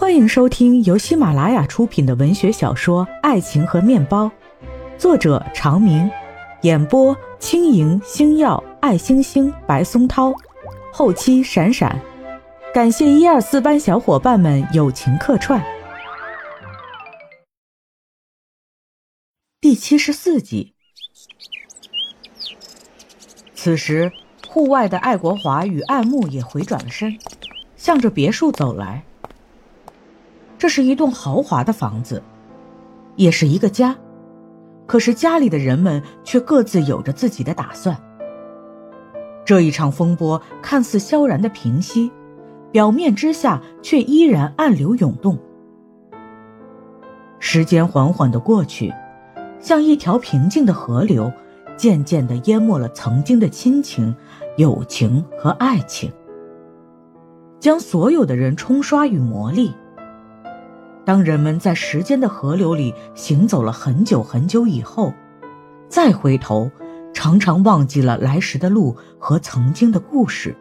[0.00, 4.24] 欢迎收听由喜马拉雅出品的文学小说《爱情和面包》，
[4.96, 6.10] 作者长明，
[6.62, 10.32] 演播轻盈、星耀、爱星星、白松涛，
[10.90, 12.00] 后期闪闪，
[12.72, 15.62] 感谢一二四班小伙伴们友情客串。
[19.60, 20.72] 第七十四集。
[23.54, 24.10] 此时，
[24.48, 27.18] 户外的爱国华与爱慕也回转了身，
[27.76, 29.04] 向着别墅走来。
[30.60, 32.22] 这是一栋豪华的房子，
[33.16, 33.96] 也是一个家。
[34.86, 37.96] 可是家里的人们却各自有着自己的打算。
[39.42, 42.12] 这一场风波看似萧然的平息，
[42.70, 45.38] 表面之下却依然暗流涌动。
[47.38, 48.92] 时间缓缓的过去，
[49.60, 51.32] 像一条平静的河流。
[51.78, 54.14] 渐渐地淹没了曾经的亲情、
[54.58, 56.12] 友情和爱情，
[57.58, 59.72] 将所有的人冲刷与磨砺。
[61.10, 65.12] 当人们在时间的河流里行走了很久很久以后，
[65.88, 66.70] 再回头，
[67.12, 70.56] 常常忘记了来时的路和曾经的故事。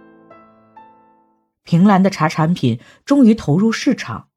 [1.63, 4.29] 平兰的茶产品终于投入市场，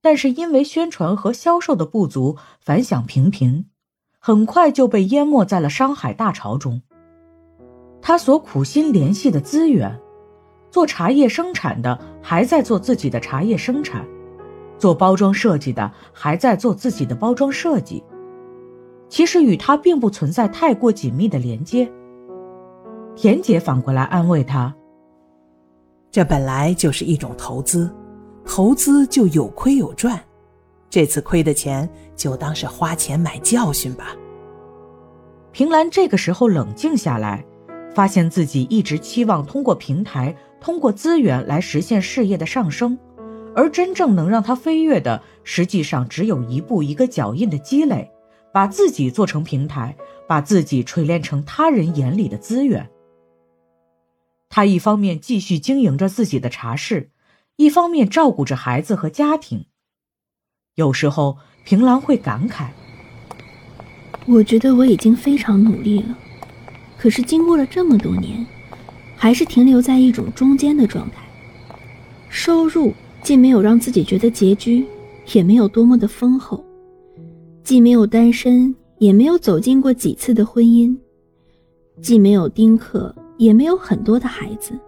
[0.00, 3.66] 但是因为宣传和销售的不足，反响平平。
[4.18, 6.80] 很快就被淹没在了商海大潮中。
[8.00, 10.00] 他所苦心联系的资源，
[10.70, 14.08] 做茶叶生产的还在做自己的茶叶生产，
[14.78, 18.02] 做包装设计的还在做自己的包装设计。
[19.08, 21.90] 其实与他并不存在太过紧密的连接。
[23.14, 24.74] 田姐反过来安慰他
[26.10, 27.88] ：“这本来就是一种投资，
[28.44, 30.20] 投资就有亏有赚。”
[30.90, 34.16] 这次亏的钱就当是花钱买教训吧。
[35.52, 37.44] 平兰这个时候冷静下来，
[37.94, 42.98] 发现自己一直期望通过平台、通过资源来实现事业的上升，
[43.54, 48.10] 而真正能让他飞跃的，实际上只有一步一个脚印的积累，
[48.52, 52.90] 把自己做成平台，把自己锤炼成他人眼里的资源。
[54.48, 57.10] 他一方面继续经营着自己的茶室，
[57.56, 59.66] 一方面照顾着孩子和家庭。
[60.74, 62.68] 有时候，平兰会感慨
[64.26, 66.18] ：“我觉得我已经非常努力了，
[66.98, 68.44] 可是经过了这么多年，
[69.16, 71.16] 还是停留在一种中间的状态。
[72.28, 72.92] 收入
[73.24, 74.86] 既没有让自己觉得拮据，
[75.32, 76.62] 也没有多么的丰厚，
[77.62, 80.94] 既没有单身，也没有走进过几次的婚姻，
[82.02, 84.78] 既没有丁克，也没有很多的孩子，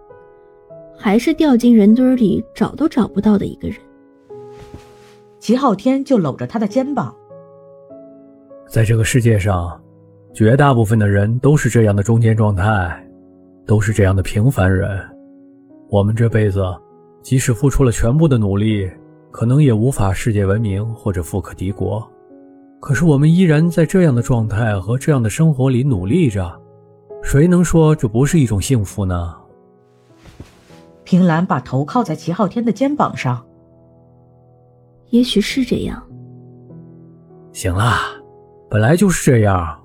[0.95, 3.77] 还是掉进人堆里找都找不到的一个人。”
[5.41, 7.11] 齐昊天就搂着他的肩膀。
[8.69, 9.81] 在这个世界上，
[10.31, 13.03] 绝大部分的人都是这样的中间状态，
[13.65, 14.87] 都是这样的平凡人。
[15.89, 16.61] 我们这辈子，
[17.27, 18.89] 即使付出了全部的努力，
[19.31, 22.09] 可能也无法世界闻名或者富可敌国。
[22.79, 26.57] 可是我们依然在这样的状态和这样的生活里努力着，
[27.21, 29.35] 谁能说这不是一种幸福呢？
[31.03, 33.45] 平兰把头靠在齐昊天的肩膀上。
[35.09, 36.01] 也许是这样。
[37.51, 37.91] 行了，
[38.69, 39.77] 本来就是这样。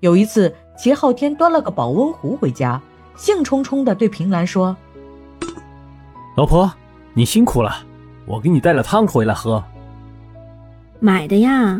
[0.00, 2.80] 有一次，齐昊天端了个保温壶回家，
[3.14, 4.74] 兴冲冲的对平兰说
[6.34, 6.72] ：“老婆，
[7.12, 7.70] 你辛苦了，
[8.24, 9.62] 我给你带了汤回来喝。
[10.98, 11.78] 买的呀。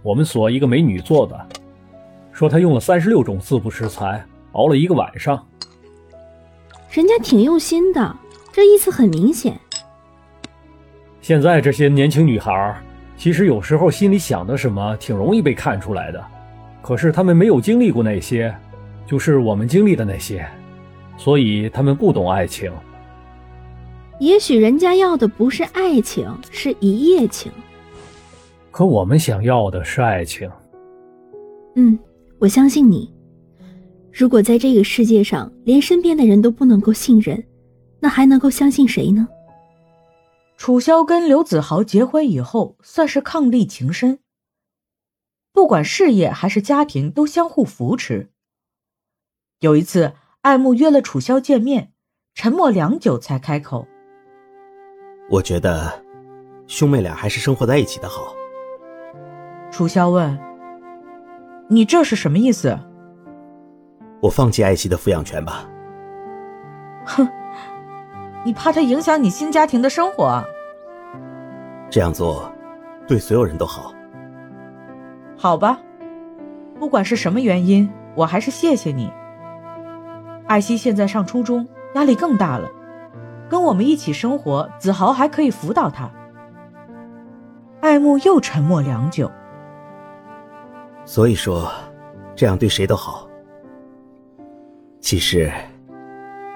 [0.00, 1.46] 我们所一个美女做的，
[2.32, 5.44] 说她用了三十六种滋补食材，熬了一个晚上。
[6.88, 8.16] 人家挺用心的，
[8.52, 9.58] 这意思很明显。”
[11.20, 12.80] 现在这些年轻女孩，
[13.16, 16.24] 其实有时候心里想的什么挺容易被看出来的，
[16.80, 18.54] 可是她们没有经历过那些，
[19.04, 20.48] 就是我们经历的那些，
[21.16, 22.72] 所以她们不懂爱情。
[24.20, 27.50] 也许人家要的不是爱情，是一夜情。
[28.70, 30.48] 可我们想要的是爱情。
[31.74, 31.98] 嗯，
[32.38, 33.12] 我相信你。
[34.12, 37.42] 如果在这个世界上连身边的人都不能够信任，
[37.98, 39.26] 那还能够相信谁呢？
[40.58, 44.18] 楚萧跟刘子豪结婚以后，算是伉俪情深。
[45.52, 48.28] 不管事业还是家庭，都相互扶持。
[49.60, 50.12] 有一次，
[50.42, 51.92] 爱慕约了楚萧见面，
[52.34, 53.86] 沉默良久才开口
[55.30, 55.90] ：“我觉得，
[56.66, 58.34] 兄妹俩还是生活在一起的好。”
[59.72, 60.36] 楚萧问
[61.68, 62.76] ：“你这是什么意思
[64.20, 65.66] ？”“我放弃艾希的抚养权吧。
[67.06, 67.28] ”“哼。”
[68.42, 70.42] 你怕他影响你新家庭的生活？
[71.90, 72.50] 这样做，
[73.06, 73.92] 对所有人都好。
[75.36, 75.78] 好吧，
[76.78, 79.12] 不管是什么原因，我还是谢谢你。
[80.46, 82.66] 艾希现在上初中，压力更大了。
[83.50, 86.08] 跟我们一起生活，子豪还可以辅导他。
[87.80, 89.28] 爱慕又沉默良久。
[91.04, 91.68] 所以说，
[92.36, 93.28] 这样对谁都好。
[95.00, 95.50] 其实，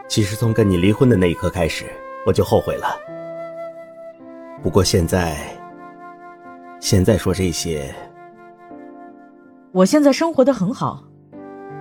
[0.06, 1.86] 其实从跟你离婚的那一刻开始，
[2.24, 2.86] 我就后悔了。
[4.62, 5.36] 不过现在，
[6.78, 7.92] 现在说这些，
[9.72, 11.02] 我现在生活的很好，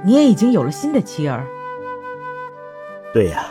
[0.04, 1.46] 你也已经有了新的妻儿。
[3.14, 3.46] 对呀，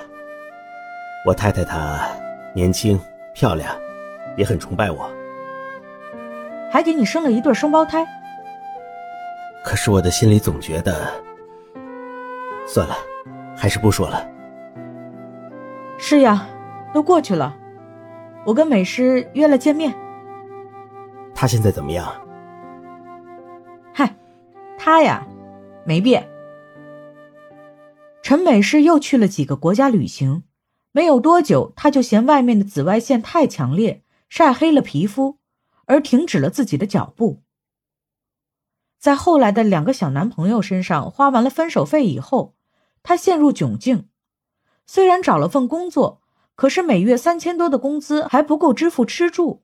[1.25, 2.09] 我太太她
[2.55, 2.99] 年轻
[3.33, 3.75] 漂亮，
[4.37, 5.11] 也很崇拜我，
[6.71, 8.05] 还给你生了一对双胞胎。
[9.65, 11.09] 可是我的心里总觉得，
[12.67, 12.97] 算了，
[13.57, 14.29] 还是不说了。
[15.97, 16.45] 是呀，
[16.93, 17.57] 都过去了，
[18.45, 19.95] 我跟美诗约了见面。
[21.33, 22.13] 他现在怎么样？
[23.95, 24.13] 嗨，
[24.77, 25.25] 他呀，
[25.85, 26.29] 没变。
[28.23, 30.43] 陈美诗又去了几个国家旅行，
[30.93, 35.39] 没有多久，她就嫌外面的紫外线太强烈，晒黑了皮肤，
[35.87, 37.43] 而停止了自己的脚步。
[38.99, 42.55] 在后来的两个小男朋友身上花完了分手费以后，
[43.03, 44.09] 她陷入窘境。
[44.87, 46.21] 虽然找了份工作，
[46.55, 49.63] 可是每月三千多的工资还不够支付吃住。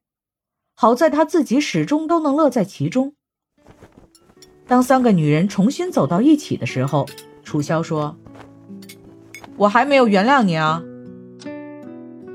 [0.75, 3.15] 好在她自己始终都能乐在其中。
[4.67, 7.07] 当三个女人重新走到一起的时候，
[7.45, 8.17] 楚萧说
[9.57, 10.83] ：“我还没有原谅你啊。”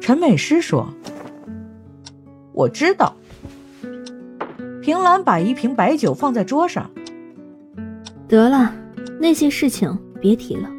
[0.04, 0.94] 陈美诗说
[2.52, 3.16] ：“我知道。”
[4.84, 6.92] 平兰把一瓶白酒放在桌上。
[8.28, 8.76] 得了，
[9.18, 10.70] 那些事情别提了。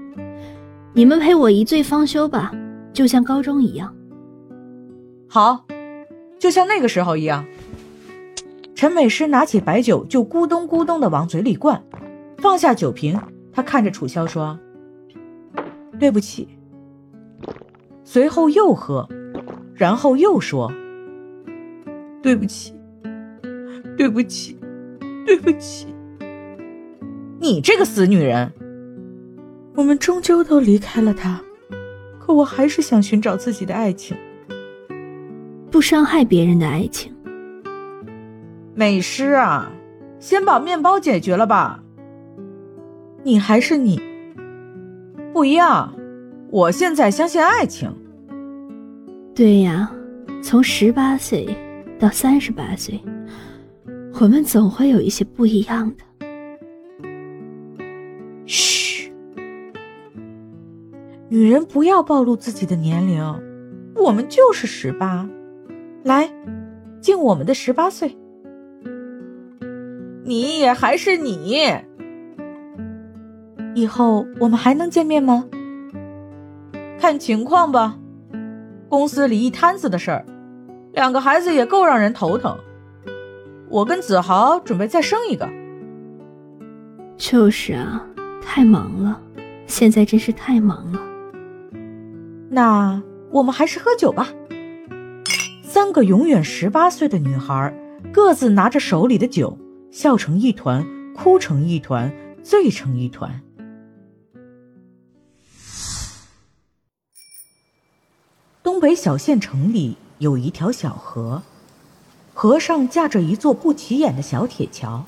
[0.92, 2.52] 你们陪我一醉方休吧，
[2.92, 3.96] 就像高中一样。
[5.26, 5.64] 好，
[6.38, 7.46] 就像那个时候一样。
[8.74, 11.82] 陈美诗拿起白酒就咕咚咕咚的往嘴里灌，
[12.36, 13.18] 放下酒瓶，
[13.54, 14.58] 她看着楚萧说
[15.98, 16.46] ：“对不起。”
[18.04, 19.08] 随后又喝，
[19.74, 20.70] 然后又说
[22.22, 22.72] ：“对不起。”
[23.96, 24.58] 对不起，
[25.24, 25.86] 对不起，
[27.38, 28.52] 你这个死女人！
[29.76, 31.40] 我们终究都离开了他，
[32.18, 34.16] 可我还是想寻找自己的爱情，
[35.70, 37.14] 不伤害别人的爱情。
[38.74, 39.70] 美诗啊，
[40.18, 41.80] 先把面包解决了吧。
[43.22, 44.02] 你还是你，
[45.32, 45.94] 不一样。
[46.54, 47.92] 我现在相信爱情。
[49.34, 49.90] 对呀，
[50.40, 51.44] 从十八岁
[51.98, 53.02] 到三十八岁。
[54.20, 56.04] 我们总会有一些不一样的。
[58.46, 59.12] 嘘，
[61.28, 63.20] 女人不要暴露自己的年龄，
[63.96, 65.28] 我们就是十八。
[66.04, 66.32] 来，
[67.00, 68.16] 敬我们的十八岁。
[70.22, 71.58] 你也还是你。
[73.74, 75.48] 以后我们还能见面吗？
[77.04, 77.98] 看情况吧。
[78.88, 80.24] 公司里一摊子的事儿，
[80.94, 82.56] 两个孩子也够让人头疼。
[83.68, 85.46] 我跟子豪准备再生一个。
[87.18, 88.06] 就是啊，
[88.40, 89.20] 太忙了，
[89.66, 91.00] 现在真是太忙了。
[92.48, 94.28] 那我们还是喝酒吧。
[95.62, 97.70] 三个永远十八岁的女孩，
[98.14, 99.58] 各自拿着手里的酒，
[99.90, 100.82] 笑成一团，
[101.14, 102.10] 哭成一团，
[102.42, 103.42] 醉成一团。
[108.84, 111.40] 北小县城里有一条小河。
[112.34, 115.06] 河上架着一座不起眼的小铁桥。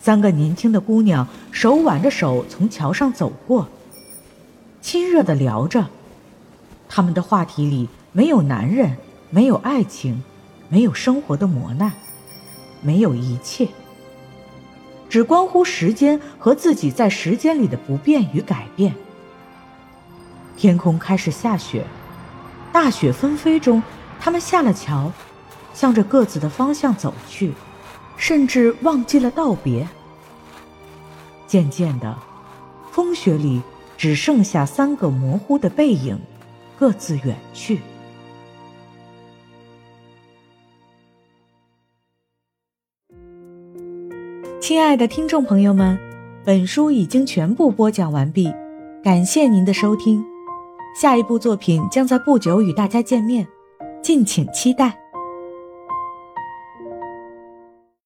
[0.00, 3.68] 三个年轻的姑娘手挽着手从桥上走过，
[4.80, 5.88] 亲热的聊着。
[6.88, 8.98] 他们的话题里没有男人，
[9.30, 10.22] 没有爱情，
[10.68, 11.90] 没有生活的磨难，
[12.82, 13.66] 没有一切，
[15.08, 18.94] 只关乎时间和自己在时间里的不变与改变。
[20.56, 21.84] 天空开始下雪，
[22.74, 23.80] 大雪纷飞中，
[24.18, 25.12] 他们下了桥。
[25.72, 27.52] 向着各自的方向走去，
[28.16, 29.86] 甚至忘记了道别。
[31.46, 32.16] 渐渐的，
[32.92, 33.60] 风雪里
[33.96, 36.18] 只剩下三个模糊的背影，
[36.78, 37.80] 各自远去。
[44.60, 45.98] 亲爱的听众朋友们，
[46.44, 48.52] 本书已经全部播讲完毕，
[49.02, 50.33] 感谢您的收听。
[50.94, 53.46] 下一部作品将在不久与大家见面，
[54.00, 55.03] 敬请期待。